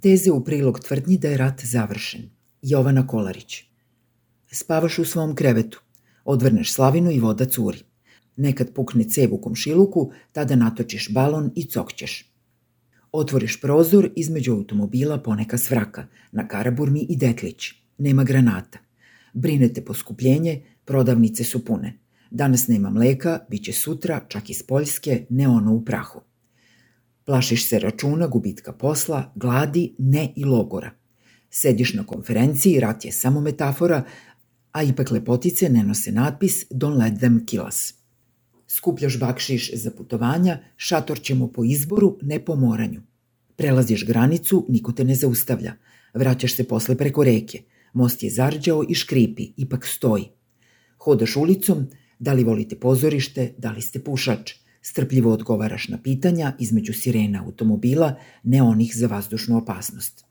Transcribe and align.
Teze 0.00 0.30
u 0.30 0.44
prilog 0.44 0.80
tvrdnji 0.80 1.18
da 1.18 1.28
je 1.28 1.36
rat 1.36 1.60
završen. 1.64 2.22
Jovana 2.62 3.06
Kolarić. 3.06 3.64
Spavaš 4.52 4.98
u 4.98 5.04
svom 5.04 5.34
krevetu. 5.34 5.80
Odvrneš 6.24 6.72
slavinu 6.72 7.10
i 7.10 7.20
voda 7.20 7.44
curi. 7.44 7.78
Nekad 8.36 8.74
pukne 8.74 9.04
cev 9.04 9.34
u 9.34 9.40
komšiluku, 9.40 10.12
tada 10.32 10.56
natočiš 10.56 11.12
balon 11.12 11.50
i 11.56 11.64
cokćeš. 11.64 12.32
Otvoriš 13.12 13.60
prozor, 13.60 14.10
između 14.16 14.52
automobila 14.52 15.18
poneka 15.18 15.58
svraka, 15.58 16.06
na 16.32 16.48
Karaburmi 16.48 17.06
i 17.08 17.16
Deklić. 17.16 17.72
Nema 17.98 18.24
granata. 18.24 18.78
Brinete 19.32 19.84
poskupljenje, 19.84 20.62
prodavnice 20.84 21.44
su 21.44 21.64
pune. 21.64 21.98
Danas 22.30 22.68
nema 22.68 22.90
mleka, 22.90 23.38
bit 23.50 23.64
će 23.64 23.72
sutra, 23.72 24.20
čak 24.28 24.50
iz 24.50 24.62
Poljske, 24.62 25.26
ne 25.30 25.48
ono 25.48 25.74
u 25.74 25.84
prahu. 25.84 26.20
Plašiš 27.24 27.68
se 27.68 27.78
računa, 27.78 28.26
gubitka 28.26 28.72
posla, 28.72 29.32
gladi, 29.34 29.94
ne 29.98 30.32
i 30.36 30.44
logora. 30.44 30.90
Sediš 31.50 31.94
na 31.94 32.04
konferenciji, 32.06 32.80
rat 32.80 33.04
je 33.04 33.12
samo 33.12 33.40
metafora, 33.40 34.04
a 34.72 34.82
ipak 34.82 35.10
lepotice 35.10 35.68
ne 35.68 35.82
nose 35.82 36.12
natpis 36.12 36.68
Don't 36.70 36.98
let 36.98 37.18
them 37.18 37.46
kill 37.46 37.66
us. 37.68 37.94
Skupljaš 38.66 39.18
bakšiš 39.18 39.70
za 39.74 39.90
putovanja, 39.90 40.58
šator 40.76 41.20
ćemo 41.20 41.52
po 41.52 41.64
izboru, 41.64 42.18
ne 42.22 42.44
po 42.44 42.56
moranju. 42.56 43.02
Prelaziš 43.56 44.06
granicu, 44.06 44.66
niko 44.68 44.92
te 44.92 45.04
ne 45.04 45.14
zaustavlja. 45.14 45.74
Vraćaš 46.14 46.54
se 46.56 46.64
posle 46.64 46.96
preko 46.96 47.24
reke. 47.24 47.62
Most 47.92 48.22
je 48.22 48.30
zarđao 48.30 48.84
i 48.88 48.94
škripi, 48.94 49.52
ipak 49.56 49.86
stoji. 49.86 50.28
Hodaš 50.98 51.36
ulicom, 51.36 51.86
da 52.18 52.32
li 52.32 52.44
volite 52.44 52.76
pozorište, 52.76 53.54
da 53.58 53.70
li 53.70 53.82
ste 53.82 54.04
pušač. 54.04 54.52
Strpljivo 54.80 55.32
odgovaraš 55.32 55.88
na 55.88 55.98
pitanja 56.02 56.56
između 56.58 56.92
sirena 56.92 57.44
automobila, 57.44 58.14
ne 58.42 58.62
onih 58.62 58.92
za 58.94 59.06
vazdušnu 59.06 59.58
opasnost. 59.58 60.24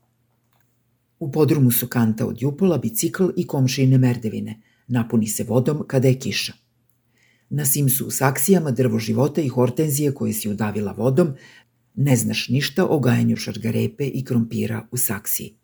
U 1.19 1.31
podrumu 1.31 1.71
su 1.71 1.87
kanta 1.87 2.25
od 2.25 2.41
jupola, 2.41 2.77
bicikl 2.77 3.23
i 3.37 3.47
komšine 3.47 3.97
merdevine. 3.97 4.61
Napuni 4.87 5.27
se 5.27 5.43
vodom 5.43 5.83
kada 5.87 6.07
je 6.07 6.19
kiša. 6.19 6.53
Na 7.49 7.65
sim 7.65 7.89
su 7.89 8.07
u 8.07 8.11
saksijama 8.11 8.71
drvo 8.71 8.99
života 8.99 9.41
i 9.41 9.47
hortenzije 9.47 10.13
koje 10.13 10.33
si 10.33 10.49
udavila 10.49 10.91
vodom, 10.91 11.33
ne 11.95 12.15
znaš 12.15 12.49
ništa 12.49 12.85
o 12.85 12.99
gajanju 12.99 13.35
šargarepe 13.35 14.07
i 14.07 14.25
krompira 14.25 14.87
u 14.91 14.97
saksiji. 14.97 15.55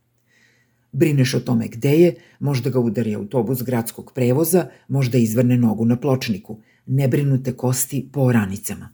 Brineš 0.92 1.33
o 1.33 1.39
tome 1.39 1.67
gde 1.67 1.92
je, 1.92 2.16
možda 2.39 2.70
ga 2.70 2.80
udari 2.80 3.16
autobus 3.16 3.64
gradskog 3.64 4.11
prevoza, 4.16 4.67
možda 4.88 5.17
izvrne 5.17 5.58
nogu 5.58 5.86
na 5.86 5.97
pločniku. 5.99 6.59
Ne 6.86 7.08
brinute 7.08 7.53
kosti 7.53 8.09
po 8.14 8.22
oranicama. 8.22 8.89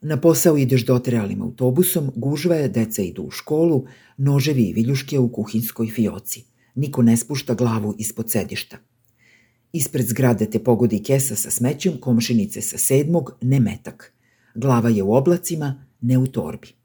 Na 0.00 0.20
posao 0.20 0.58
ideš 0.58 0.86
dotrajalim 0.86 1.42
autobusom, 1.42 2.10
gužva 2.16 2.54
je, 2.54 2.68
deca 2.68 3.02
idu 3.02 3.22
u 3.22 3.30
školu, 3.30 3.86
noževi 4.16 4.62
i 4.62 4.72
viljuške 4.72 5.18
u 5.18 5.32
kuhinskoj 5.32 5.90
fioci. 5.90 6.44
Niko 6.74 7.02
ne 7.02 7.16
spušta 7.16 7.54
glavu 7.54 7.94
ispod 7.98 8.30
sedišta. 8.30 8.78
Ispred 9.72 10.06
zgrade 10.06 10.50
te 10.50 10.58
pogodi 10.64 11.02
kesa 11.02 11.36
sa 11.36 11.50
smećem, 11.50 12.00
komšinice 12.00 12.60
sa 12.60 12.78
sedmog, 12.78 13.36
ne 13.42 13.60
metak. 13.60 14.12
Glava 14.54 14.88
je 14.88 15.02
u 15.02 15.14
oblacima, 15.14 15.84
ne 16.00 16.18
u 16.18 16.26
torbi. 16.26 16.77